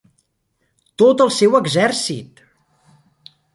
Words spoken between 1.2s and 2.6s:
el seu exèrcit!